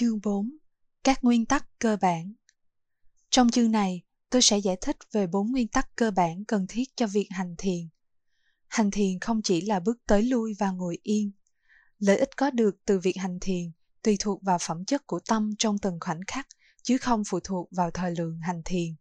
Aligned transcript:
Chương 0.00 0.20
4 0.22 0.50
Các 1.04 1.24
nguyên 1.24 1.46
tắc 1.46 1.78
cơ 1.78 1.96
bản 2.00 2.32
Trong 3.30 3.50
chương 3.50 3.70
này, 3.70 4.02
tôi 4.30 4.42
sẽ 4.42 4.58
giải 4.58 4.76
thích 4.80 4.96
về 5.12 5.26
bốn 5.26 5.52
nguyên 5.52 5.68
tắc 5.68 5.96
cơ 5.96 6.10
bản 6.10 6.44
cần 6.44 6.66
thiết 6.68 6.84
cho 6.96 7.06
việc 7.06 7.28
hành 7.30 7.54
thiền. 7.58 7.88
Hành 8.68 8.90
thiền 8.90 9.20
không 9.20 9.42
chỉ 9.42 9.60
là 9.60 9.80
bước 9.80 9.98
tới 10.06 10.22
lui 10.22 10.54
và 10.58 10.70
ngồi 10.70 10.98
yên. 11.02 11.32
Lợi 11.98 12.18
ích 12.18 12.36
có 12.36 12.50
được 12.50 12.76
từ 12.84 12.98
việc 12.98 13.16
hành 13.16 13.38
thiền 13.40 13.72
tùy 14.02 14.16
thuộc 14.20 14.42
vào 14.42 14.58
phẩm 14.60 14.84
chất 14.84 15.06
của 15.06 15.20
tâm 15.28 15.50
trong 15.58 15.78
từng 15.78 15.98
khoảnh 16.00 16.20
khắc, 16.26 16.46
chứ 16.82 16.98
không 16.98 17.22
phụ 17.26 17.40
thuộc 17.44 17.68
vào 17.70 17.90
thời 17.90 18.14
lượng 18.18 18.40
hành 18.40 18.62
thiền. 18.64 18.94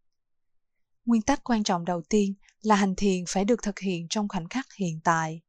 Nguyên 1.05 1.21
tắc 1.21 1.43
quan 1.43 1.64
trọng 1.64 1.86
đầu 1.86 2.02
tiên 2.09 2.34
là 2.61 2.75
hành 2.75 2.95
thiền 2.95 3.23
phải 3.27 3.45
được 3.45 3.64
thực 3.64 3.79
hiện 3.79 4.07
trong 4.09 4.27
khoảnh 4.27 4.50
khắc 4.50 4.66
hiện 4.73 5.00
tại. 5.04 5.41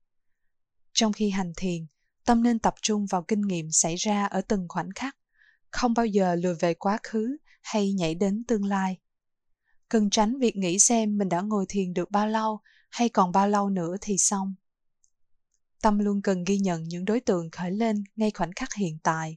Trong 0.92 1.12
khi 1.12 1.30
hành 1.30 1.52
thiền, 1.56 1.86
tâm 2.24 2.42
nên 2.42 2.58
tập 2.58 2.74
trung 2.82 3.06
vào 3.06 3.22
kinh 3.22 3.40
nghiệm 3.40 3.70
xảy 3.70 3.96
ra 3.96 4.26
ở 4.26 4.40
từng 4.40 4.66
khoảnh 4.68 4.90
khắc 4.94 5.17
không 5.70 5.94
bao 5.94 6.06
giờ 6.06 6.34
lùi 6.34 6.54
về 6.54 6.74
quá 6.74 6.98
khứ 7.02 7.36
hay 7.62 7.92
nhảy 7.92 8.14
đến 8.14 8.44
tương 8.44 8.64
lai. 8.64 8.98
Cần 9.88 10.10
tránh 10.10 10.38
việc 10.38 10.56
nghĩ 10.56 10.78
xem 10.78 11.18
mình 11.18 11.28
đã 11.28 11.40
ngồi 11.40 11.66
thiền 11.68 11.94
được 11.94 12.10
bao 12.10 12.28
lâu 12.28 12.60
hay 12.90 13.08
còn 13.08 13.32
bao 13.32 13.48
lâu 13.48 13.70
nữa 13.70 13.96
thì 14.00 14.18
xong. 14.18 14.54
Tâm 15.82 15.98
luôn 15.98 16.22
cần 16.22 16.44
ghi 16.44 16.58
nhận 16.58 16.84
những 16.84 17.04
đối 17.04 17.20
tượng 17.20 17.50
khởi 17.50 17.70
lên 17.70 18.04
ngay 18.16 18.30
khoảnh 18.30 18.52
khắc 18.56 18.74
hiện 18.74 18.98
tại, 19.02 19.36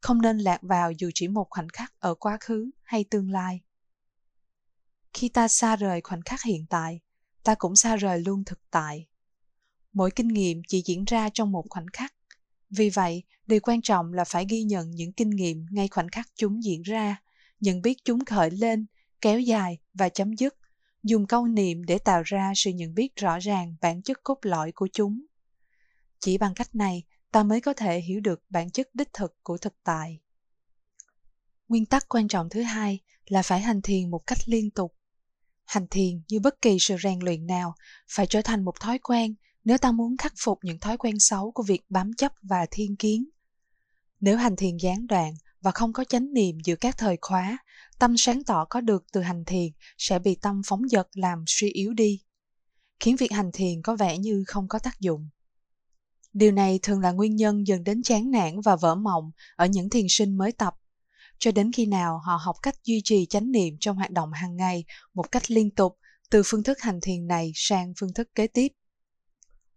không 0.00 0.22
nên 0.22 0.38
lạc 0.38 0.62
vào 0.62 0.92
dù 0.92 1.10
chỉ 1.14 1.28
một 1.28 1.46
khoảnh 1.50 1.68
khắc 1.68 1.92
ở 1.98 2.14
quá 2.14 2.36
khứ 2.40 2.70
hay 2.82 3.04
tương 3.10 3.30
lai. 3.30 3.60
Khi 5.12 5.28
ta 5.28 5.48
xa 5.48 5.76
rời 5.76 6.00
khoảnh 6.00 6.22
khắc 6.24 6.42
hiện 6.42 6.66
tại, 6.70 7.00
ta 7.42 7.54
cũng 7.54 7.76
xa 7.76 7.96
rời 7.96 8.18
luôn 8.18 8.44
thực 8.44 8.60
tại. 8.70 9.06
Mỗi 9.92 10.10
kinh 10.10 10.28
nghiệm 10.28 10.62
chỉ 10.68 10.82
diễn 10.86 11.04
ra 11.04 11.28
trong 11.34 11.52
một 11.52 11.64
khoảnh 11.70 11.86
khắc 11.92 12.14
vì 12.76 12.90
vậy, 12.90 13.22
điều 13.46 13.60
quan 13.62 13.82
trọng 13.82 14.12
là 14.12 14.24
phải 14.24 14.46
ghi 14.48 14.62
nhận 14.62 14.90
những 14.90 15.12
kinh 15.12 15.30
nghiệm 15.30 15.66
ngay 15.70 15.88
khoảnh 15.88 16.08
khắc 16.08 16.28
chúng 16.34 16.64
diễn 16.64 16.82
ra, 16.82 17.22
nhận 17.60 17.82
biết 17.82 18.04
chúng 18.04 18.24
khởi 18.24 18.50
lên, 18.50 18.86
kéo 19.20 19.40
dài 19.40 19.78
và 19.94 20.08
chấm 20.08 20.32
dứt, 20.32 20.56
dùng 21.02 21.26
câu 21.26 21.46
niệm 21.46 21.84
để 21.84 21.98
tạo 21.98 22.22
ra 22.22 22.52
sự 22.56 22.70
nhận 22.70 22.94
biết 22.94 23.16
rõ 23.16 23.38
ràng 23.38 23.76
bản 23.80 24.02
chất 24.02 24.22
cốt 24.22 24.38
lõi 24.42 24.72
của 24.72 24.88
chúng. 24.92 25.22
Chỉ 26.18 26.38
bằng 26.38 26.54
cách 26.54 26.74
này, 26.74 27.02
ta 27.30 27.42
mới 27.42 27.60
có 27.60 27.74
thể 27.74 28.00
hiểu 28.00 28.20
được 28.20 28.42
bản 28.50 28.70
chất 28.70 28.94
đích 28.94 29.12
thực 29.12 29.36
của 29.42 29.58
thực 29.58 29.74
tại. 29.84 30.20
Nguyên 31.68 31.86
tắc 31.86 32.08
quan 32.08 32.28
trọng 32.28 32.48
thứ 32.48 32.62
hai 32.62 33.00
là 33.26 33.42
phải 33.42 33.60
hành 33.60 33.82
thiền 33.82 34.10
một 34.10 34.26
cách 34.26 34.38
liên 34.46 34.70
tục. 34.70 34.94
Hành 35.64 35.86
thiền 35.90 36.22
như 36.28 36.40
bất 36.40 36.62
kỳ 36.62 36.76
sự 36.80 36.96
rèn 37.02 37.18
luyện 37.20 37.46
nào 37.46 37.74
phải 38.08 38.26
trở 38.26 38.42
thành 38.42 38.64
một 38.64 38.80
thói 38.80 38.98
quen 38.98 39.34
nếu 39.64 39.78
ta 39.78 39.92
muốn 39.92 40.16
khắc 40.16 40.32
phục 40.38 40.58
những 40.62 40.78
thói 40.78 40.96
quen 40.96 41.14
xấu 41.18 41.52
của 41.52 41.62
việc 41.62 41.82
bám 41.88 42.14
chấp 42.14 42.32
và 42.42 42.66
thiên 42.70 42.96
kiến. 42.96 43.24
Nếu 44.20 44.36
hành 44.36 44.56
thiền 44.56 44.76
gián 44.76 45.06
đoạn 45.06 45.34
và 45.60 45.70
không 45.70 45.92
có 45.92 46.04
chánh 46.04 46.32
niệm 46.32 46.58
giữa 46.64 46.76
các 46.76 46.98
thời 46.98 47.18
khóa, 47.20 47.58
tâm 47.98 48.14
sáng 48.16 48.44
tỏ 48.44 48.64
có 48.64 48.80
được 48.80 49.04
từ 49.12 49.20
hành 49.20 49.44
thiền 49.44 49.72
sẽ 49.98 50.18
bị 50.18 50.34
tâm 50.34 50.62
phóng 50.66 50.88
dật 50.88 51.08
làm 51.14 51.44
suy 51.46 51.68
yếu 51.68 51.92
đi, 51.92 52.22
khiến 53.00 53.16
việc 53.16 53.32
hành 53.32 53.50
thiền 53.52 53.82
có 53.82 53.96
vẻ 53.96 54.18
như 54.18 54.44
không 54.46 54.68
có 54.68 54.78
tác 54.78 55.00
dụng. 55.00 55.28
Điều 56.32 56.52
này 56.52 56.78
thường 56.82 57.00
là 57.00 57.12
nguyên 57.12 57.36
nhân 57.36 57.66
dần 57.66 57.84
đến 57.84 58.02
chán 58.02 58.30
nản 58.30 58.60
và 58.60 58.76
vỡ 58.76 58.94
mộng 58.94 59.30
ở 59.56 59.66
những 59.66 59.90
thiền 59.90 60.06
sinh 60.08 60.38
mới 60.38 60.52
tập, 60.52 60.74
cho 61.38 61.52
đến 61.52 61.72
khi 61.72 61.86
nào 61.86 62.18
họ 62.18 62.36
học 62.36 62.56
cách 62.62 62.84
duy 62.84 63.00
trì 63.04 63.26
chánh 63.26 63.52
niệm 63.52 63.76
trong 63.80 63.96
hoạt 63.96 64.10
động 64.10 64.32
hàng 64.32 64.56
ngày 64.56 64.84
một 65.14 65.32
cách 65.32 65.50
liên 65.50 65.70
tục 65.70 65.98
từ 66.30 66.42
phương 66.44 66.62
thức 66.62 66.80
hành 66.80 67.00
thiền 67.02 67.26
này 67.26 67.52
sang 67.54 67.92
phương 68.00 68.12
thức 68.14 68.34
kế 68.34 68.46
tiếp. 68.46 68.68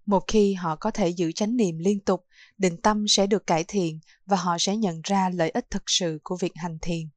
Một 0.05 0.23
khi 0.27 0.53
họ 0.53 0.75
có 0.75 0.91
thể 0.91 1.09
giữ 1.09 1.31
chánh 1.31 1.57
niệm 1.57 1.77
liên 1.77 1.99
tục, 1.99 2.25
định 2.57 2.77
tâm 2.81 3.05
sẽ 3.07 3.27
được 3.27 3.47
cải 3.47 3.63
thiện 3.67 3.99
và 4.25 4.37
họ 4.37 4.57
sẽ 4.59 4.77
nhận 4.77 5.01
ra 5.03 5.29
lợi 5.29 5.49
ích 5.49 5.69
thực 5.69 5.83
sự 5.87 6.19
của 6.23 6.37
việc 6.37 6.51
hành 6.55 6.77
thiền. 6.81 7.09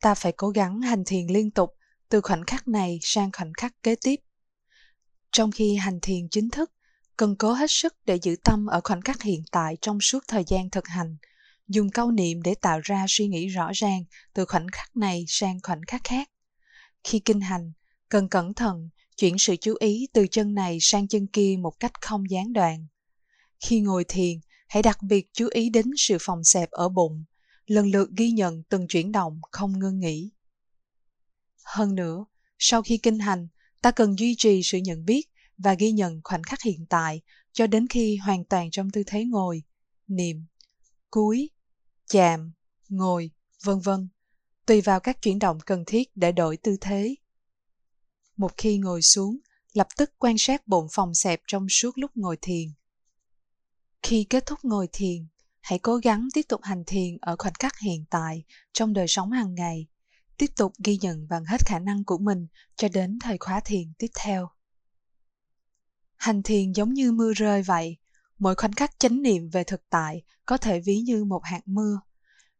Ta 0.00 0.14
phải 0.14 0.32
cố 0.36 0.48
gắng 0.48 0.80
hành 0.80 1.04
thiền 1.06 1.26
liên 1.26 1.50
tục 1.50 1.70
từ 2.08 2.20
khoảnh 2.20 2.44
khắc 2.46 2.68
này 2.68 2.98
sang 3.02 3.30
khoảnh 3.32 3.52
khắc 3.56 3.82
kế 3.82 3.94
tiếp. 3.94 4.16
Trong 5.32 5.50
khi 5.50 5.74
hành 5.74 5.98
thiền 6.02 6.28
chính 6.28 6.50
thức, 6.50 6.72
cần 7.16 7.36
cố 7.38 7.52
hết 7.52 7.70
sức 7.70 7.94
để 8.04 8.18
giữ 8.22 8.36
tâm 8.44 8.66
ở 8.66 8.80
khoảnh 8.84 9.02
khắc 9.02 9.22
hiện 9.22 9.42
tại 9.50 9.76
trong 9.80 10.00
suốt 10.00 10.24
thời 10.28 10.44
gian 10.46 10.70
thực 10.70 10.88
hành, 10.88 11.16
dùng 11.68 11.90
câu 11.90 12.10
niệm 12.10 12.42
để 12.42 12.54
tạo 12.54 12.80
ra 12.82 13.04
suy 13.08 13.26
nghĩ 13.26 13.48
rõ 13.48 13.70
ràng 13.74 14.04
từ 14.32 14.44
khoảnh 14.44 14.66
khắc 14.72 14.96
này 14.96 15.24
sang 15.28 15.58
khoảnh 15.62 15.80
khắc 15.86 16.00
khác. 16.04 16.30
Khi 17.04 17.18
kinh 17.18 17.40
hành, 17.40 17.72
cần 18.08 18.28
cẩn 18.28 18.54
thận 18.54 18.88
chuyển 19.22 19.38
sự 19.38 19.56
chú 19.56 19.74
ý 19.80 20.08
từ 20.12 20.26
chân 20.26 20.54
này 20.54 20.78
sang 20.80 21.08
chân 21.08 21.26
kia 21.26 21.56
một 21.60 21.80
cách 21.80 21.92
không 22.00 22.30
gián 22.30 22.52
đoạn. 22.52 22.86
Khi 23.60 23.80
ngồi 23.80 24.04
thiền, 24.08 24.40
hãy 24.68 24.82
đặc 24.82 25.02
biệt 25.02 25.28
chú 25.32 25.48
ý 25.50 25.70
đến 25.70 25.86
sự 25.96 26.16
phòng 26.20 26.44
xẹp 26.44 26.70
ở 26.70 26.88
bụng, 26.88 27.24
lần 27.66 27.90
lượt 27.90 28.10
ghi 28.16 28.30
nhận 28.30 28.62
từng 28.68 28.86
chuyển 28.88 29.12
động 29.12 29.40
không 29.50 29.78
ngưng 29.78 30.00
nghỉ. 30.00 30.30
Hơn 31.64 31.94
nữa, 31.94 32.24
sau 32.58 32.82
khi 32.82 32.98
kinh 32.98 33.18
hành, 33.18 33.48
ta 33.82 33.90
cần 33.90 34.18
duy 34.18 34.34
trì 34.38 34.62
sự 34.62 34.78
nhận 34.78 35.04
biết 35.04 35.28
và 35.58 35.74
ghi 35.74 35.92
nhận 35.92 36.20
khoảnh 36.24 36.42
khắc 36.42 36.62
hiện 36.62 36.86
tại 36.88 37.20
cho 37.52 37.66
đến 37.66 37.86
khi 37.88 38.16
hoàn 38.16 38.44
toàn 38.44 38.70
trong 38.70 38.90
tư 38.90 39.02
thế 39.06 39.24
ngồi, 39.24 39.62
niệm, 40.08 40.46
cúi, 41.10 41.50
chạm, 42.10 42.52
ngồi, 42.88 43.30
vân 43.64 43.80
vân, 43.80 44.08
tùy 44.66 44.80
vào 44.80 45.00
các 45.00 45.22
chuyển 45.22 45.38
động 45.38 45.58
cần 45.66 45.84
thiết 45.86 46.10
để 46.14 46.32
đổi 46.32 46.56
tư 46.56 46.76
thế. 46.80 47.14
Một 48.36 48.52
khi 48.56 48.78
ngồi 48.78 49.02
xuống, 49.02 49.38
lập 49.72 49.88
tức 49.96 50.12
quan 50.18 50.34
sát 50.38 50.66
bụng 50.66 50.86
phòng 50.90 51.14
xẹp 51.14 51.40
trong 51.46 51.66
suốt 51.68 51.98
lúc 51.98 52.10
ngồi 52.14 52.36
thiền. 52.42 52.68
Khi 54.02 54.26
kết 54.30 54.46
thúc 54.46 54.58
ngồi 54.62 54.88
thiền, 54.92 55.26
hãy 55.60 55.78
cố 55.78 55.96
gắng 55.96 56.28
tiếp 56.34 56.42
tục 56.48 56.60
hành 56.62 56.84
thiền 56.86 57.18
ở 57.20 57.36
khoảnh 57.38 57.54
khắc 57.58 57.78
hiện 57.78 58.04
tại 58.10 58.44
trong 58.72 58.92
đời 58.92 59.08
sống 59.08 59.30
hàng 59.30 59.54
ngày, 59.54 59.86
tiếp 60.38 60.50
tục 60.56 60.72
ghi 60.84 60.98
nhận 61.00 61.28
bằng 61.28 61.44
hết 61.44 61.60
khả 61.66 61.78
năng 61.78 62.04
của 62.04 62.18
mình 62.18 62.46
cho 62.76 62.88
đến 62.88 63.18
thời 63.22 63.38
khóa 63.38 63.60
thiền 63.60 63.92
tiếp 63.98 64.10
theo. 64.14 64.48
Hành 66.16 66.42
thiền 66.42 66.72
giống 66.72 66.94
như 66.94 67.12
mưa 67.12 67.32
rơi 67.32 67.62
vậy, 67.62 67.96
mỗi 68.38 68.54
khoảnh 68.54 68.72
khắc 68.72 68.98
chánh 68.98 69.22
niệm 69.22 69.48
về 69.48 69.64
thực 69.64 69.82
tại 69.90 70.22
có 70.46 70.56
thể 70.56 70.80
ví 70.80 71.00
như 71.00 71.24
một 71.24 71.44
hạt 71.44 71.60
mưa. 71.66 72.00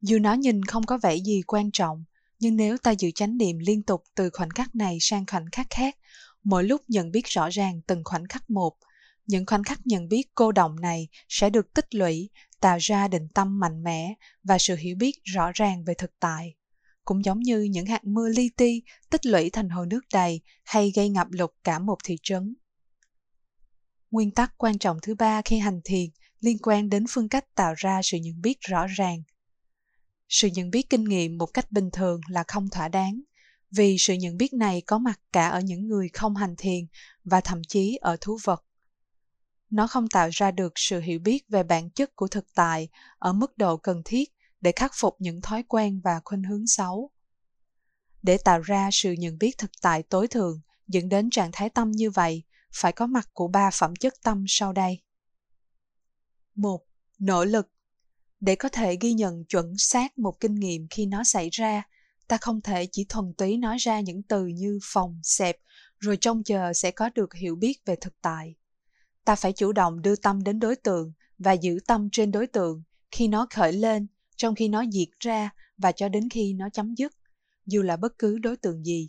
Dù 0.01 0.19
nó 0.19 0.35
nhìn 0.35 0.65
không 0.65 0.87
có 0.87 0.99
vẻ 0.99 1.17
gì 1.17 1.43
quan 1.47 1.71
trọng, 1.73 2.05
nhưng 2.43 2.57
nếu 2.57 2.79
ta 2.79 2.91
giữ 2.91 3.11
chánh 3.15 3.37
niệm 3.37 3.59
liên 3.59 3.83
tục 3.83 4.05
từ 4.15 4.31
khoảnh 4.33 4.51
khắc 4.51 4.75
này 4.75 4.99
sang 5.01 5.25
khoảnh 5.27 5.47
khắc 5.53 5.67
khác, 5.71 5.97
mỗi 6.45 6.65
lúc 6.65 6.83
nhận 6.89 7.11
biết 7.11 7.27
rõ 7.27 7.49
ràng 7.49 7.81
từng 7.87 8.03
khoảnh 8.05 8.29
khắc 8.29 8.51
một, 8.51 8.77
những 9.27 9.47
khoảnh 9.47 9.65
khắc 9.65 9.87
nhận 9.87 10.09
biết 10.09 10.23
cô 10.35 10.53
động 10.53 10.81
này 10.81 11.09
sẽ 11.29 11.51
được 11.51 11.75
tích 11.75 11.95
lũy, 11.95 12.31
tạo 12.61 12.79
ra 12.81 13.09
định 13.09 13.29
tâm 13.35 13.61
mạnh 13.61 13.83
mẽ 13.83 14.15
và 14.45 14.59
sự 14.59 14.77
hiểu 14.77 14.97
biết 14.97 15.13
rõ 15.25 15.51
ràng 15.55 15.85
về 15.85 15.95
thực 15.95 16.11
tại. 16.21 16.55
Cũng 17.05 17.25
giống 17.25 17.41
như 17.41 17.63
những 17.63 17.87
hạt 17.87 18.05
mưa 18.05 18.29
li 18.29 18.51
ti 18.57 18.83
tích 19.11 19.27
lũy 19.27 19.51
thành 19.51 19.69
hồ 19.69 19.85
nước 19.85 20.01
đầy 20.13 20.41
hay 20.65 20.93
gây 20.95 21.09
ngập 21.09 21.27
lụt 21.31 21.51
cả 21.65 21.79
một 21.79 21.97
thị 22.05 22.17
trấn. 22.23 22.55
Nguyên 24.11 24.31
tắc 24.31 24.55
quan 24.59 24.79
trọng 24.79 24.99
thứ 25.03 25.15
ba 25.15 25.43
khi 25.45 25.59
hành 25.59 25.81
thiền 25.85 26.11
liên 26.41 26.59
quan 26.63 26.89
đến 26.89 27.05
phương 27.09 27.29
cách 27.29 27.55
tạo 27.55 27.75
ra 27.77 28.01
sự 28.03 28.19
nhận 28.19 28.41
biết 28.41 28.61
rõ 28.61 28.87
ràng 28.87 29.23
sự 30.33 30.49
nhận 30.49 30.71
biết 30.71 30.91
kinh 30.91 31.05
nghiệm 31.05 31.39
một 31.39 31.47
cách 31.47 31.73
bình 31.73 31.91
thường 31.91 32.21
là 32.29 32.45
không 32.49 32.69
thỏa 32.69 32.89
đáng. 32.89 33.21
Vì 33.71 33.97
sự 33.99 34.15
nhận 34.15 34.37
biết 34.37 34.53
này 34.53 34.83
có 34.87 34.99
mặt 34.99 35.21
cả 35.33 35.49
ở 35.49 35.61
những 35.61 35.89
người 35.89 36.09
không 36.13 36.37
hành 36.37 36.55
thiền 36.59 36.87
và 37.25 37.41
thậm 37.41 37.63
chí 37.69 37.99
ở 38.01 38.17
thú 38.21 38.39
vật. 38.45 38.65
Nó 39.71 39.87
không 39.87 40.09
tạo 40.09 40.29
ra 40.33 40.51
được 40.51 40.73
sự 40.77 41.01
hiểu 41.01 41.19
biết 41.19 41.45
về 41.49 41.63
bản 41.63 41.91
chất 41.91 42.17
của 42.17 42.29
thực 42.29 42.55
tại 42.55 42.89
ở 43.19 43.33
mức 43.33 43.59
độ 43.59 43.77
cần 43.77 44.03
thiết 44.05 44.33
để 44.61 44.73
khắc 44.77 44.93
phục 44.95 45.17
những 45.19 45.41
thói 45.41 45.63
quen 45.63 46.01
và 46.05 46.21
khuynh 46.25 46.43
hướng 46.43 46.67
xấu. 46.67 47.11
Để 48.23 48.39
tạo 48.45 48.61
ra 48.61 48.89
sự 48.93 49.13
nhận 49.13 49.39
biết 49.39 49.59
thực 49.59 49.71
tại 49.83 50.03
tối 50.03 50.29
thượng 50.29 50.61
dẫn 50.89 51.09
đến 51.09 51.31
trạng 51.31 51.51
thái 51.53 51.71
tâm 51.71 51.91
như 51.91 52.11
vậy, 52.11 52.43
phải 52.75 52.93
có 52.93 53.07
mặt 53.07 53.29
của 53.33 53.49
ba 53.49 53.71
phẩm 53.71 53.97
chất 53.97 54.15
tâm 54.23 54.45
sau 54.49 54.73
đây. 54.73 55.03
Một, 56.55 56.81
nỗ 57.19 57.45
lực 57.45 57.69
để 58.43 58.55
có 58.55 58.69
thể 58.69 58.97
ghi 59.01 59.13
nhận 59.13 59.45
chuẩn 59.45 59.79
xác 59.79 60.19
một 60.19 60.41
kinh 60.41 60.55
nghiệm 60.55 60.87
khi 60.91 61.07
nó 61.07 61.25
xảy 61.25 61.49
ra, 61.53 61.83
ta 62.29 62.39
không 62.41 62.61
thể 62.61 62.87
chỉ 62.93 63.05
thuần 63.09 63.33
túy 63.39 63.57
nói 63.57 63.77
ra 63.79 64.01
những 64.01 64.23
từ 64.23 64.47
như 64.47 64.79
phòng, 64.83 65.21
xẹp, 65.23 65.57
rồi 65.99 66.17
trông 66.17 66.43
chờ 66.45 66.73
sẽ 66.73 66.91
có 66.91 67.11
được 67.15 67.35
hiểu 67.35 67.57
biết 67.57 67.85
về 67.85 67.97
thực 67.97 68.21
tại. 68.23 68.55
Ta 69.25 69.35
phải 69.37 69.53
chủ 69.53 69.73
động 69.73 70.03
đưa 70.03 70.17
tâm 70.17 70.43
đến 70.43 70.59
đối 70.59 70.77
tượng 70.77 71.13
và 71.39 71.53
giữ 71.53 71.79
tâm 71.87 72.09
trên 72.13 72.31
đối 72.31 72.47
tượng 72.47 72.83
khi 73.11 73.29
nó 73.29 73.47
khởi 73.51 73.73
lên, 73.73 74.07
trong 74.37 74.55
khi 74.55 74.69
nó 74.69 74.85
diệt 74.93 75.09
ra 75.21 75.51
và 75.79 75.93
cho 75.93 76.09
đến 76.09 76.29
khi 76.29 76.53
nó 76.53 76.69
chấm 76.73 76.95
dứt, 76.95 77.13
dù 77.67 77.83
là 77.83 77.97
bất 77.97 78.19
cứ 78.19 78.39
đối 78.39 78.57
tượng 78.57 78.85
gì. 78.85 79.09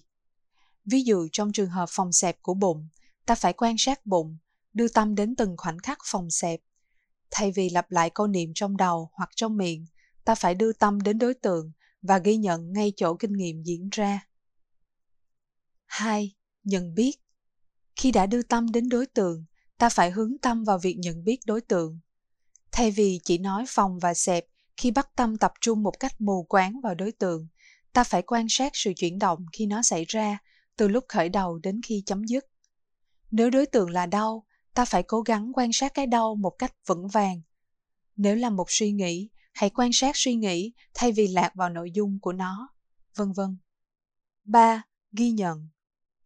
Ví 0.86 1.02
dụ, 1.02 1.28
trong 1.32 1.52
trường 1.52 1.70
hợp 1.70 1.90
phòng 1.90 2.12
xẹp 2.12 2.42
của 2.42 2.54
bụng, 2.54 2.88
ta 3.26 3.36
phải 3.36 3.54
quan 3.54 3.76
sát 3.78 4.06
bụng, 4.06 4.38
đưa 4.74 4.88
tâm 4.88 5.16
đến 5.16 5.36
từng 5.36 5.58
khoảnh 5.58 5.80
khắc 5.80 5.98
phòng 6.06 6.30
xẹp 6.30 6.60
Thay 7.36 7.52
vì 7.52 7.70
lặp 7.70 7.92
lại 7.92 8.10
câu 8.10 8.28
niệm 8.28 8.52
trong 8.56 8.78
đầu 8.78 9.10
hoặc 9.14 9.30
trong 9.36 9.58
miệng, 9.58 9.86
ta 10.26 10.36
phải 10.36 10.56
đưa 10.56 10.74
tâm 10.74 11.02
đến 11.02 11.18
đối 11.18 11.34
tượng 11.34 11.72
và 12.02 12.18
ghi 12.18 12.38
nhận 12.38 12.74
ngay 12.74 12.94
chỗ 12.96 13.16
kinh 13.16 13.34
nghiệm 13.34 13.64
diễn 13.64 13.90
ra. 13.92 14.28
2. 15.86 16.36
Nhận 16.64 16.96
biết 16.96 17.12
Khi 17.96 18.12
đã 18.12 18.26
đưa 18.26 18.42
tâm 18.42 18.72
đến 18.72 18.90
đối 18.90 19.06
tượng, 19.06 19.46
ta 19.78 19.90
phải 19.90 20.12
hướng 20.12 20.38
tâm 20.42 20.64
vào 20.64 20.78
việc 20.78 20.96
nhận 21.00 21.24
biết 21.24 21.40
đối 21.46 21.62
tượng. 21.62 22.00
Thay 22.72 22.92
vì 22.92 23.20
chỉ 23.24 23.38
nói 23.38 23.66
phòng 23.68 24.00
và 24.00 24.14
xẹp 24.14 24.46
Khi 24.78 24.92
bắt 24.92 25.10
tâm 25.16 25.38
tập 25.38 25.54
trung 25.62 25.84
một 25.84 26.00
cách 26.00 26.22
mù 26.22 26.44
quáng 26.44 26.82
vào 26.82 26.96
đối 26.96 27.12
tượng, 27.12 27.48
ta 27.94 28.04
phải 28.04 28.22
quan 28.22 28.46
sát 28.50 28.72
sự 28.76 28.94
chuyển 28.96 29.20
động 29.20 29.46
khi 29.54 29.66
nó 29.66 29.82
xảy 29.82 30.06
ra, 30.08 30.38
từ 30.76 30.88
lúc 30.88 31.06
khởi 31.08 31.30
đầu 31.30 31.60
đến 31.64 31.82
khi 31.86 32.04
chấm 32.06 32.24
dứt. 32.24 32.46
Nếu 33.32 33.50
đối 33.50 33.66
tượng 33.66 33.90
là 33.90 34.06
đau, 34.06 34.46
ta 34.74 34.86
phải 34.86 35.04
cố 35.04 35.22
gắng 35.22 35.52
quan 35.54 35.74
sát 35.74 35.94
cái 35.94 36.08
đau 36.08 36.36
một 36.36 36.50
cách 36.60 36.74
vững 36.86 37.08
vàng. 37.08 37.42
Nếu 38.16 38.36
là 38.36 38.50
một 38.50 38.66
suy 38.68 38.92
nghĩ, 38.92 39.30
hãy 39.54 39.70
quan 39.70 39.90
sát 39.94 40.12
suy 40.16 40.36
nghĩ 40.36 40.74
thay 40.94 41.12
vì 41.12 41.28
lạc 41.28 41.52
vào 41.56 41.70
nội 41.70 41.92
dung 41.92 42.20
của 42.20 42.34
nó, 42.34 42.70
vân 43.16 43.32
vân. 43.32 43.58
3. 44.44 44.84
Ghi 45.12 45.32
nhận. 45.32 45.68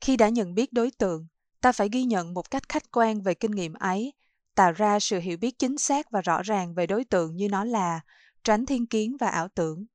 Khi 0.02 0.18
đã 0.18 0.30
nhận 0.30 0.54
biết 0.54 0.74
đối 0.74 0.92
tượng, 0.92 1.28
ta 1.62 1.72
phải 1.72 1.90
ghi 1.92 2.04
nhận 2.04 2.34
một 2.34 2.52
cách 2.52 2.70
khách 2.70 2.92
quan 2.92 3.22
về 3.22 3.34
kinh 3.34 3.52
nghiệm 3.52 3.74
ấy, 3.74 4.14
tạo 4.56 4.72
ra 4.72 5.00
sự 5.00 5.20
hiểu 5.20 5.38
biết 5.38 5.60
chính 5.60 5.78
xác 5.78 6.12
và 6.12 6.22
rõ 6.22 6.42
ràng 6.44 6.74
về 6.74 6.88
đối 6.88 7.04
tượng 7.04 7.36
như 7.36 7.50
nó 7.50 7.64
là, 7.64 8.00
tránh 8.44 8.66
thiên 8.66 8.86
kiến 8.86 9.18
và 9.20 9.28
ảo 9.28 9.48
tưởng. 9.56 9.86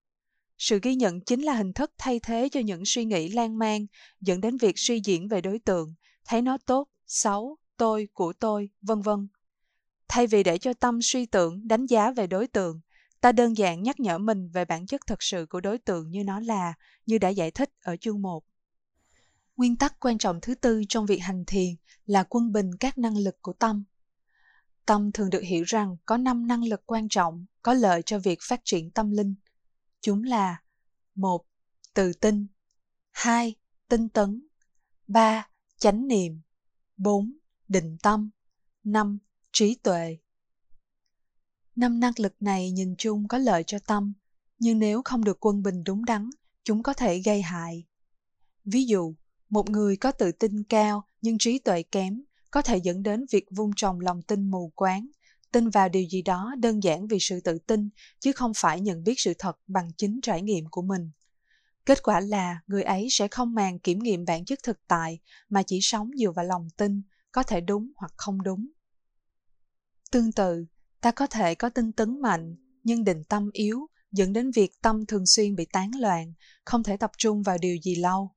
Sự 0.59 0.79
ghi 0.83 0.95
nhận 0.95 1.21
chính 1.21 1.43
là 1.43 1.55
hình 1.55 1.73
thức 1.73 1.93
thay 1.99 2.21
thế 2.21 2.49
cho 2.53 2.61
những 2.61 2.83
suy 2.85 3.05
nghĩ 3.05 3.29
lan 3.29 3.59
man 3.59 3.87
dẫn 4.21 4.41
đến 4.41 4.57
việc 4.57 4.79
suy 4.79 5.01
diễn 5.05 5.29
về 5.29 5.41
đối 5.41 5.59
tượng, 5.59 5.95
thấy 6.25 6.43
nó 6.43 6.59
tốt, 6.67 6.89
xấu, 7.07 7.57
tôi, 7.77 8.09
của 8.13 8.33
tôi, 8.33 8.71
vân 8.83 9.01
vân. 9.01 9.29
Thay 10.09 10.27
vì 10.27 10.43
để 10.43 10.59
cho 10.59 10.73
tâm 10.73 11.03
suy 11.03 11.27
tưởng, 11.27 11.69
đánh 11.69 11.87
giá 11.87 12.11
về 12.11 12.27
đối 12.27 12.47
tượng, 12.47 12.81
ta 13.21 13.33
đơn 13.33 13.57
giản 13.57 13.83
nhắc 13.83 14.01
nhở 14.01 14.19
mình 14.19 14.49
về 14.49 14.65
bản 14.65 14.87
chất 14.87 15.01
thật 15.07 15.23
sự 15.23 15.47
của 15.51 15.61
đối 15.61 15.79
tượng 15.79 16.11
như 16.11 16.25
nó 16.25 16.41
là, 16.41 16.75
như 17.07 17.19
đã 17.19 17.29
giải 17.29 17.51
thích 17.51 17.71
ở 17.83 17.97
chương 17.97 18.23
1. 18.23 18.45
Nguyên 19.57 19.77
tắc 19.77 20.01
quan 20.01 20.19
trọng 20.19 20.41
thứ 20.41 20.55
tư 20.55 20.83
trong 20.89 21.07
việc 21.07 21.19
hành 21.19 21.45
thiền 21.47 21.75
là 22.07 22.23
quân 22.23 22.53
bình 22.53 22.71
các 22.81 22.99
năng 22.99 23.17
lực 23.17 23.43
của 23.43 23.53
tâm. 23.53 23.85
Tâm 24.87 25.13
thường 25.13 25.31
được 25.31 25.43
hiểu 25.43 25.65
rằng 25.67 25.97
có 26.07 26.17
5 26.17 26.47
năng 26.47 26.65
lực 26.65 26.83
quan 26.87 27.09
trọng 27.09 27.47
có 27.63 27.75
lợi 27.75 28.03
cho 28.07 28.19
việc 28.19 28.39
phát 28.49 28.61
triển 28.65 28.91
tâm 28.91 29.11
linh. 29.11 29.35
Chúng 30.01 30.23
là 30.23 30.63
một 31.15 31.45
Tự 31.95 32.13
tin 32.13 32.47
2. 33.11 33.55
Tinh 33.89 34.09
tấn 34.09 34.47
3. 35.09 35.49
Chánh 35.77 36.09
niệm 36.09 36.41
4. 36.97 37.33
Định 37.73 37.97
tâm 38.03 38.31
5. 38.85 39.19
Trí 39.53 39.75
tuệ 39.75 40.17
Năm 41.77 42.01
năng 42.01 42.13
lực 42.17 42.35
này 42.41 42.71
nhìn 42.71 42.95
chung 42.99 43.29
có 43.29 43.39
lợi 43.39 43.65
cho 43.67 43.79
tâm, 43.79 44.13
nhưng 44.59 44.79
nếu 44.79 45.03
không 45.05 45.25
được 45.25 45.47
quân 45.47 45.63
bình 45.63 45.85
đúng 45.85 46.05
đắn, 46.05 46.31
chúng 46.65 46.83
có 46.83 46.95
thể 46.95 47.19
gây 47.19 47.43
hại. 47.43 47.85
Ví 48.65 48.85
dụ, 48.85 49.15
một 49.49 49.71
người 49.71 49.97
có 49.97 50.13
tự 50.13 50.33
tin 50.33 50.63
cao 50.65 51.05
nhưng 51.21 51.39
trí 51.39 51.59
tuệ 51.59 51.83
kém 51.83 52.23
có 52.51 52.63
thể 52.63 52.77
dẫn 52.77 53.03
đến 53.03 53.27
việc 53.31 53.47
vun 53.51 53.71
trồng 53.77 54.01
lòng 54.01 54.23
tin 54.23 54.51
mù 54.51 54.73
quáng, 54.75 55.07
tin 55.53 55.71
vào 55.71 55.89
điều 55.89 56.05
gì 56.11 56.23
đó 56.23 56.55
đơn 56.59 56.83
giản 56.83 57.07
vì 57.07 57.19
sự 57.21 57.41
tự 57.41 57.59
tin 57.59 57.89
chứ 58.21 58.33
không 58.33 58.53
phải 58.57 58.81
nhận 58.81 59.05
biết 59.05 59.15
sự 59.17 59.35
thật 59.39 59.59
bằng 59.67 59.91
chính 59.97 60.21
trải 60.23 60.43
nghiệm 60.43 60.67
của 60.67 60.83
mình. 60.83 61.11
Kết 61.87 62.03
quả 62.03 62.21
là 62.21 62.61
người 62.67 62.83
ấy 62.83 63.09
sẽ 63.11 63.29
không 63.29 63.55
màng 63.55 63.79
kiểm 63.79 63.99
nghiệm 63.99 64.25
bản 64.25 64.45
chất 64.45 64.59
thực 64.63 64.81
tại 64.87 65.19
mà 65.49 65.63
chỉ 65.63 65.79
sống 65.83 66.11
dựa 66.19 66.31
vào 66.31 66.45
lòng 66.45 66.69
tin, 66.77 67.03
có 67.33 67.43
thể 67.43 67.61
đúng 67.61 67.91
hoặc 67.97 68.13
không 68.17 68.43
đúng. 68.43 68.67
Tương 70.11 70.33
tự, 70.33 70.67
ta 71.01 71.11
có 71.11 71.27
thể 71.27 71.55
có 71.55 71.69
tinh 71.69 71.93
tấn 71.93 72.21
mạnh 72.21 72.57
nhưng 72.85 73.05
định 73.05 73.25
tâm 73.25 73.51
yếu 73.53 73.87
dẫn 74.13 74.33
đến 74.33 74.51
việc 74.51 74.83
tâm 74.83 75.07
thường 75.07 75.27
xuyên 75.27 75.55
bị 75.55 75.67
tán 75.73 75.91
loạn, 75.99 76.33
không 76.65 76.83
thể 76.83 76.97
tập 76.97 77.11
trung 77.19 77.43
vào 77.43 77.59
điều 77.59 77.77
gì 77.83 77.95
lâu. 77.95 78.31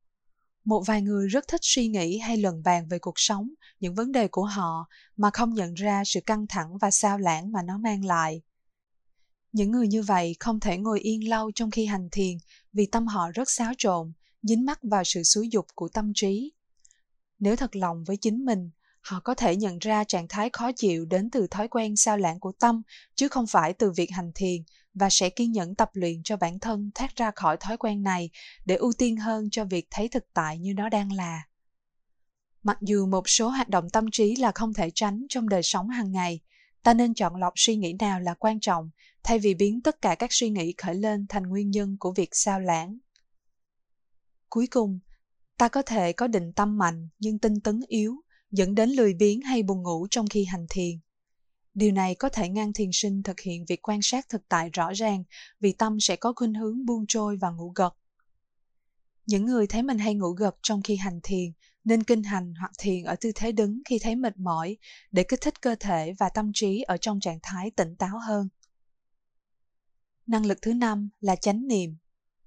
Một 0.65 0.83
vài 0.85 1.01
người 1.01 1.27
rất 1.27 1.47
thích 1.47 1.59
suy 1.63 1.87
nghĩ 1.87 2.17
hay 2.17 2.37
luận 2.37 2.63
bàn 2.63 2.87
về 2.87 2.99
cuộc 2.99 3.13
sống, 3.15 3.49
những 3.79 3.95
vấn 3.95 4.11
đề 4.11 4.27
của 4.27 4.45
họ 4.45 4.89
mà 5.17 5.29
không 5.33 5.53
nhận 5.53 5.73
ra 5.73 6.03
sự 6.05 6.19
căng 6.25 6.47
thẳng 6.47 6.77
và 6.77 6.91
sao 6.91 7.17
lãng 7.17 7.51
mà 7.51 7.61
nó 7.63 7.77
mang 7.77 8.05
lại. 8.05 8.41
Những 9.51 9.71
người 9.71 9.87
như 9.87 10.03
vậy 10.03 10.35
không 10.39 10.59
thể 10.59 10.77
ngồi 10.77 10.99
yên 10.99 11.29
lâu 11.29 11.51
trong 11.55 11.71
khi 11.71 11.85
hành 11.85 12.07
thiền 12.11 12.37
vì 12.73 12.85
tâm 12.85 13.07
họ 13.07 13.31
rất 13.33 13.49
xáo 13.49 13.73
trộn, 13.77 14.13
dính 14.43 14.65
mắc 14.65 14.79
vào 14.83 15.03
sự 15.05 15.23
xúi 15.23 15.49
dục 15.51 15.65
của 15.75 15.89
tâm 15.93 16.11
trí. 16.15 16.51
Nếu 17.39 17.55
thật 17.55 17.75
lòng 17.75 18.03
với 18.03 18.17
chính 18.17 18.45
mình, 18.45 18.69
họ 19.05 19.19
có 19.19 19.35
thể 19.35 19.55
nhận 19.55 19.79
ra 19.79 20.03
trạng 20.03 20.27
thái 20.27 20.49
khó 20.53 20.71
chịu 20.75 21.05
đến 21.05 21.29
từ 21.29 21.47
thói 21.47 21.67
quen 21.67 21.95
sao 21.95 22.17
lãng 22.17 22.39
của 22.39 22.51
tâm, 22.59 22.81
chứ 23.15 23.27
không 23.27 23.47
phải 23.47 23.73
từ 23.73 23.91
việc 23.91 24.11
hành 24.11 24.31
thiền, 24.35 24.63
và 24.93 25.09
sẽ 25.09 25.29
kiên 25.29 25.51
nhẫn 25.51 25.75
tập 25.75 25.89
luyện 25.93 26.23
cho 26.23 26.37
bản 26.37 26.59
thân 26.59 26.91
thoát 26.95 27.15
ra 27.15 27.31
khỏi 27.35 27.57
thói 27.57 27.77
quen 27.77 28.03
này 28.03 28.29
để 28.65 28.75
ưu 28.75 28.93
tiên 28.97 29.17
hơn 29.17 29.49
cho 29.51 29.65
việc 29.65 29.87
thấy 29.91 30.07
thực 30.07 30.33
tại 30.33 30.59
như 30.59 30.73
nó 30.73 30.89
đang 30.89 31.11
là. 31.11 31.41
Mặc 32.63 32.77
dù 32.81 33.05
một 33.05 33.29
số 33.29 33.49
hoạt 33.49 33.69
động 33.69 33.89
tâm 33.89 34.05
trí 34.11 34.35
là 34.35 34.51
không 34.55 34.73
thể 34.73 34.91
tránh 34.95 35.25
trong 35.29 35.49
đời 35.49 35.63
sống 35.63 35.89
hàng 35.89 36.11
ngày, 36.11 36.39
ta 36.83 36.93
nên 36.93 37.13
chọn 37.13 37.35
lọc 37.35 37.53
suy 37.55 37.75
nghĩ 37.75 37.95
nào 37.99 38.19
là 38.19 38.33
quan 38.33 38.59
trọng, 38.59 38.89
thay 39.23 39.39
vì 39.39 39.53
biến 39.53 39.81
tất 39.81 40.01
cả 40.01 40.15
các 40.15 40.33
suy 40.33 40.49
nghĩ 40.49 40.73
khởi 40.77 40.95
lên 40.95 41.25
thành 41.29 41.43
nguyên 41.43 41.71
nhân 41.71 41.97
của 41.99 42.13
việc 42.15 42.29
sao 42.31 42.59
lãng. 42.59 42.97
Cuối 44.49 44.67
cùng, 44.67 44.99
ta 45.57 45.67
có 45.67 45.81
thể 45.81 46.13
có 46.13 46.27
định 46.27 46.53
tâm 46.53 46.77
mạnh 46.77 47.09
nhưng 47.19 47.39
tinh 47.39 47.59
tấn 47.59 47.81
yếu 47.87 48.15
dẫn 48.51 48.75
đến 48.75 48.89
lười 48.89 49.13
biếng 49.13 49.41
hay 49.41 49.63
buồn 49.63 49.83
ngủ 49.83 50.07
trong 50.09 50.27
khi 50.27 50.45
hành 50.45 50.65
thiền 50.69 50.99
Điều 51.75 51.91
này 51.91 52.15
có 52.15 52.29
thể 52.29 52.49
ngăn 52.49 52.73
thiền 52.73 52.89
sinh 52.93 53.23
thực 53.23 53.39
hiện 53.39 53.65
việc 53.65 53.81
quan 53.81 53.99
sát 54.01 54.29
thực 54.29 54.41
tại 54.49 54.69
rõ 54.73 54.93
ràng 54.93 55.23
vì 55.59 55.71
tâm 55.71 55.99
sẽ 55.99 56.15
có 56.15 56.33
khuynh 56.35 56.53
hướng 56.53 56.85
buông 56.85 57.05
trôi 57.07 57.37
và 57.37 57.49
ngủ 57.49 57.71
gật. 57.75 57.93
Những 59.25 59.45
người 59.45 59.67
thấy 59.67 59.83
mình 59.83 59.97
hay 59.97 60.13
ngủ 60.13 60.29
gật 60.29 60.55
trong 60.61 60.81
khi 60.81 60.95
hành 60.95 61.19
thiền 61.23 61.51
nên 61.83 62.03
kinh 62.03 62.23
hành 62.23 62.53
hoặc 62.59 62.71
thiền 62.79 63.03
ở 63.03 63.15
tư 63.21 63.31
thế 63.35 63.51
đứng 63.51 63.81
khi 63.85 63.99
thấy 63.99 64.15
mệt 64.15 64.37
mỏi 64.37 64.77
để 65.11 65.23
kích 65.23 65.41
thích 65.41 65.61
cơ 65.61 65.75
thể 65.79 66.13
và 66.19 66.29
tâm 66.29 66.51
trí 66.53 66.81
ở 66.81 66.97
trong 66.97 67.19
trạng 67.19 67.39
thái 67.43 67.71
tỉnh 67.71 67.95
táo 67.95 68.19
hơn. 68.27 68.49
Năng 70.27 70.45
lực 70.45 70.57
thứ 70.61 70.73
năm 70.73 71.09
là 71.19 71.35
chánh 71.35 71.67
niệm, 71.67 71.97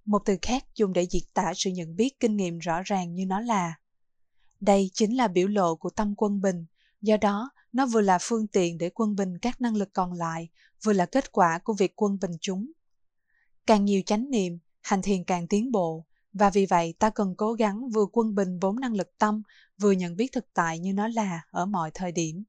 một 0.04 0.22
từ 0.24 0.36
khác 0.42 0.64
dùng 0.74 0.92
để 0.92 1.06
diễn 1.10 1.24
tả 1.34 1.52
sự 1.56 1.70
nhận 1.70 1.96
biết 1.96 2.20
kinh 2.20 2.36
nghiệm 2.36 2.58
rõ 2.58 2.82
ràng 2.84 3.14
như 3.14 3.26
nó 3.26 3.40
là. 3.40 3.74
Đây 4.60 4.90
chính 4.94 5.16
là 5.16 5.28
biểu 5.28 5.48
lộ 5.48 5.76
của 5.76 5.90
tâm 5.90 6.14
quân 6.16 6.40
bình, 6.40 6.66
do 7.00 7.16
đó 7.16 7.50
nó 7.72 7.86
vừa 7.86 8.00
là 8.00 8.18
phương 8.20 8.46
tiện 8.46 8.78
để 8.78 8.90
quân 8.94 9.16
bình 9.16 9.38
các 9.38 9.60
năng 9.60 9.76
lực 9.76 9.92
còn 9.92 10.12
lại, 10.12 10.48
vừa 10.82 10.92
là 10.92 11.06
kết 11.06 11.32
quả 11.32 11.58
của 11.58 11.72
việc 11.72 12.02
quân 12.02 12.18
bình 12.20 12.32
chúng. 12.40 12.72
Càng 13.66 13.84
nhiều 13.84 14.02
chánh 14.06 14.30
niệm, 14.30 14.58
hành 14.80 15.02
thiền 15.02 15.24
càng 15.24 15.46
tiến 15.46 15.72
bộ, 15.72 16.04
và 16.32 16.50
vì 16.50 16.66
vậy 16.66 16.94
ta 16.98 17.10
cần 17.10 17.34
cố 17.36 17.52
gắng 17.52 17.88
vừa 17.88 18.06
quân 18.12 18.34
bình 18.34 18.60
bốn 18.60 18.80
năng 18.80 18.94
lực 18.94 19.18
tâm, 19.18 19.42
vừa 19.78 19.92
nhận 19.92 20.16
biết 20.16 20.32
thực 20.32 20.46
tại 20.54 20.78
như 20.78 20.92
nó 20.92 21.08
là 21.08 21.40
ở 21.50 21.66
mọi 21.66 21.90
thời 21.94 22.12
điểm. 22.12 22.44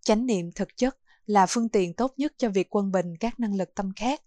Chánh 0.00 0.26
niệm 0.26 0.52
thực 0.54 0.76
chất 0.76 0.98
là 1.26 1.46
phương 1.48 1.68
tiện 1.68 1.94
tốt 1.94 2.14
nhất 2.16 2.32
cho 2.38 2.48
việc 2.48 2.74
quân 2.76 2.92
bình 2.92 3.16
các 3.20 3.40
năng 3.40 3.54
lực 3.54 3.74
tâm 3.74 3.92
khác. 3.96 4.22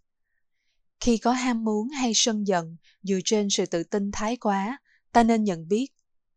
Khi 0.99 1.17
có 1.17 1.31
ham 1.31 1.63
muốn 1.63 1.89
hay 1.89 2.11
sân 2.15 2.47
giận 2.47 2.77
dựa 3.03 3.19
trên 3.25 3.49
sự 3.49 3.65
tự 3.65 3.83
tin 3.83 4.11
thái 4.11 4.37
quá, 4.37 4.77
ta 5.11 5.23
nên 5.23 5.43
nhận 5.43 5.67
biết 5.67 5.87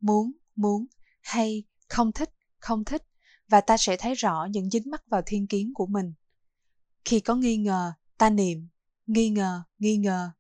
muốn, 0.01 0.33
muốn 0.57 0.87
hay 1.21 1.65
không 1.89 2.13
thích, 2.13 2.31
không 2.59 2.85
thích 2.85 3.03
và 3.49 3.61
ta 3.61 3.77
sẽ 3.77 3.97
thấy 3.97 4.15
rõ 4.15 4.47
những 4.51 4.71
dính 4.71 4.91
mắc 4.91 5.03
vào 5.09 5.23
thiên 5.27 5.47
kiến 5.47 5.73
của 5.75 5.87
mình. 5.87 6.13
Khi 7.05 7.21
có 7.21 7.35
nghi 7.35 7.57
ngờ, 7.57 7.93
ta 8.19 8.31
niệm, 8.31 8.69
nghi 9.07 9.31
ngờ, 9.31 9.63
nghi 9.79 9.97
ngờ. 9.97 10.31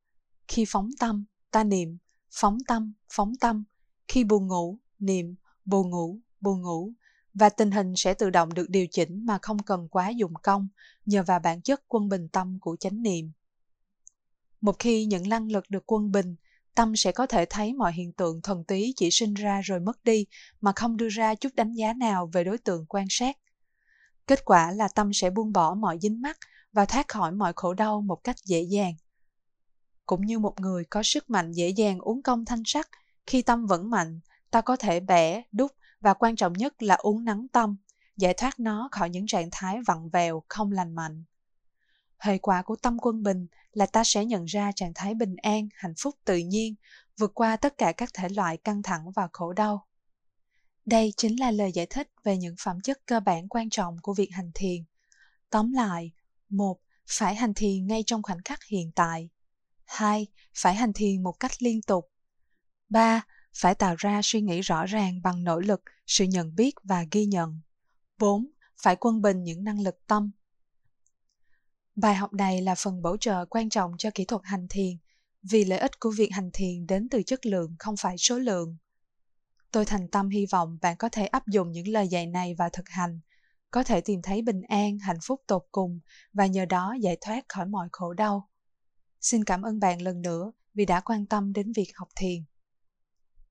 Khi 0.48 0.64
phóng 0.68 0.90
tâm, 0.98 1.24
ta 1.50 1.64
niệm, 1.64 1.98
phóng 2.30 2.58
tâm, 2.66 2.92
phóng 3.12 3.32
tâm. 3.40 3.64
Khi 4.08 4.24
buồn 4.24 4.46
ngủ, 4.46 4.78
niệm, 4.98 5.34
buồn 5.64 5.90
ngủ, 5.90 6.20
buồn 6.40 6.62
ngủ. 6.62 6.92
Và 7.34 7.48
tình 7.48 7.70
hình 7.70 7.92
sẽ 7.96 8.14
tự 8.14 8.30
động 8.30 8.54
được 8.54 8.70
điều 8.70 8.86
chỉnh 8.90 9.26
mà 9.26 9.38
không 9.42 9.58
cần 9.58 9.88
quá 9.88 10.08
dùng 10.08 10.34
công, 10.42 10.68
nhờ 11.06 11.22
vào 11.22 11.38
bản 11.40 11.62
chất 11.62 11.82
quân 11.88 12.08
bình 12.08 12.28
tâm 12.28 12.58
của 12.60 12.76
chánh 12.76 13.02
niệm. 13.02 13.32
Một 14.60 14.76
khi 14.78 15.04
những 15.04 15.28
năng 15.28 15.52
lực 15.52 15.64
được 15.70 15.82
quân 15.86 16.12
bình, 16.12 16.36
tâm 16.78 16.96
sẽ 16.96 17.12
có 17.12 17.26
thể 17.26 17.44
thấy 17.50 17.72
mọi 17.72 17.92
hiện 17.92 18.12
tượng 18.12 18.42
thần 18.42 18.64
tí 18.64 18.92
chỉ 18.96 19.10
sinh 19.10 19.34
ra 19.34 19.60
rồi 19.60 19.80
mất 19.80 20.04
đi 20.04 20.26
mà 20.60 20.72
không 20.76 20.96
đưa 20.96 21.08
ra 21.08 21.34
chút 21.34 21.48
đánh 21.54 21.72
giá 21.72 21.92
nào 21.92 22.30
về 22.32 22.44
đối 22.44 22.58
tượng 22.58 22.86
quan 22.88 23.06
sát. 23.10 23.36
Kết 24.26 24.44
quả 24.44 24.70
là 24.70 24.88
tâm 24.94 25.12
sẽ 25.12 25.30
buông 25.30 25.52
bỏ 25.52 25.74
mọi 25.74 25.98
dính 26.02 26.22
mắc 26.22 26.38
và 26.72 26.84
thoát 26.84 27.08
khỏi 27.08 27.32
mọi 27.32 27.52
khổ 27.56 27.74
đau 27.74 28.00
một 28.00 28.24
cách 28.24 28.36
dễ 28.44 28.62
dàng. 28.62 28.94
Cũng 30.06 30.26
như 30.26 30.38
một 30.38 30.60
người 30.60 30.84
có 30.84 31.02
sức 31.02 31.30
mạnh 31.30 31.52
dễ 31.52 31.68
dàng 31.68 31.98
uống 31.98 32.22
công 32.22 32.44
thanh 32.44 32.62
sắc, 32.64 32.88
khi 33.26 33.42
tâm 33.42 33.66
vẫn 33.66 33.90
mạnh, 33.90 34.20
ta 34.50 34.60
có 34.60 34.76
thể 34.76 35.00
bẻ, 35.00 35.42
đúc 35.52 35.72
và 36.00 36.14
quan 36.14 36.36
trọng 36.36 36.52
nhất 36.52 36.82
là 36.82 36.94
uống 36.94 37.24
nắng 37.24 37.46
tâm, 37.52 37.76
giải 38.16 38.34
thoát 38.34 38.60
nó 38.60 38.88
khỏi 38.92 39.10
những 39.10 39.26
trạng 39.26 39.48
thái 39.52 39.78
vặn 39.86 40.08
vẹo, 40.08 40.42
không 40.48 40.72
lành 40.72 40.94
mạnh. 40.94 41.24
Hệ 42.18 42.38
quả 42.38 42.62
của 42.62 42.76
tâm 42.76 42.98
quân 42.98 43.22
bình 43.22 43.46
là 43.72 43.86
ta 43.86 44.02
sẽ 44.04 44.24
nhận 44.24 44.44
ra 44.44 44.72
trạng 44.72 44.92
thái 44.94 45.14
bình 45.14 45.36
an, 45.36 45.68
hạnh 45.74 45.94
phúc 45.98 46.14
tự 46.24 46.36
nhiên, 46.36 46.74
vượt 47.18 47.30
qua 47.34 47.56
tất 47.56 47.78
cả 47.78 47.92
các 47.92 48.10
thể 48.14 48.28
loại 48.28 48.56
căng 48.56 48.82
thẳng 48.82 49.10
và 49.10 49.28
khổ 49.32 49.52
đau. 49.52 49.86
Đây 50.86 51.12
chính 51.16 51.40
là 51.40 51.50
lời 51.50 51.72
giải 51.72 51.86
thích 51.90 52.08
về 52.24 52.36
những 52.36 52.54
phẩm 52.58 52.80
chất 52.80 52.98
cơ 53.06 53.20
bản 53.20 53.48
quan 53.48 53.70
trọng 53.70 53.96
của 54.02 54.14
việc 54.14 54.28
hành 54.32 54.50
thiền. 54.54 54.84
Tóm 55.50 55.72
lại, 55.72 56.12
một, 56.48 56.78
phải 57.06 57.34
hành 57.34 57.54
thiền 57.54 57.86
ngay 57.86 58.02
trong 58.06 58.22
khoảnh 58.22 58.42
khắc 58.44 58.64
hiện 58.64 58.92
tại. 58.94 59.28
hai, 59.84 60.26
Phải 60.54 60.74
hành 60.74 60.92
thiền 60.92 61.22
một 61.22 61.32
cách 61.40 61.62
liên 61.62 61.82
tục. 61.82 62.04
ba, 62.88 63.26
Phải 63.54 63.74
tạo 63.74 63.94
ra 63.98 64.20
suy 64.22 64.40
nghĩ 64.40 64.60
rõ 64.60 64.86
ràng 64.86 65.22
bằng 65.22 65.44
nỗ 65.44 65.60
lực, 65.60 65.82
sự 66.06 66.24
nhận 66.24 66.54
biết 66.54 66.74
và 66.82 67.04
ghi 67.10 67.26
nhận. 67.26 67.60
4. 68.18 68.46
Phải 68.82 68.96
quân 68.96 69.22
bình 69.22 69.44
những 69.44 69.64
năng 69.64 69.80
lực 69.80 70.06
tâm, 70.06 70.30
Bài 72.00 72.14
học 72.14 72.32
này 72.32 72.62
là 72.62 72.74
phần 72.74 73.02
bổ 73.02 73.16
trợ 73.16 73.44
quan 73.44 73.68
trọng 73.68 73.92
cho 73.98 74.10
kỹ 74.14 74.24
thuật 74.24 74.42
hành 74.44 74.66
thiền, 74.70 74.96
vì 75.50 75.64
lợi 75.64 75.78
ích 75.78 76.00
của 76.00 76.12
việc 76.16 76.28
hành 76.32 76.50
thiền 76.52 76.86
đến 76.86 77.08
từ 77.10 77.22
chất 77.22 77.46
lượng 77.46 77.76
không 77.78 77.96
phải 77.96 78.18
số 78.18 78.38
lượng. 78.38 78.76
Tôi 79.72 79.84
thành 79.84 80.08
tâm 80.08 80.28
hy 80.28 80.46
vọng 80.46 80.78
bạn 80.82 80.96
có 80.96 81.08
thể 81.08 81.26
áp 81.26 81.46
dụng 81.46 81.72
những 81.72 81.88
lời 81.88 82.08
dạy 82.08 82.26
này 82.26 82.54
vào 82.54 82.68
thực 82.72 82.88
hành, 82.88 83.20
có 83.70 83.84
thể 83.84 84.00
tìm 84.00 84.22
thấy 84.22 84.42
bình 84.42 84.62
an, 84.62 84.98
hạnh 84.98 85.18
phúc 85.22 85.40
tột 85.46 85.62
cùng 85.72 86.00
và 86.32 86.46
nhờ 86.46 86.64
đó 86.64 86.96
giải 87.00 87.16
thoát 87.20 87.44
khỏi 87.48 87.66
mọi 87.66 87.88
khổ 87.92 88.14
đau. 88.14 88.48
Xin 89.20 89.44
cảm 89.44 89.62
ơn 89.62 89.80
bạn 89.80 90.02
lần 90.02 90.22
nữa 90.22 90.52
vì 90.74 90.84
đã 90.84 91.00
quan 91.00 91.26
tâm 91.26 91.52
đến 91.52 91.72
việc 91.76 91.92
học 91.94 92.08
thiền. 92.16 92.44